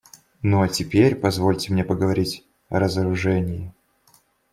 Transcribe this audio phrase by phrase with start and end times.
[0.41, 3.71] Ну а теперь позвольте мне поговорить о разоружении.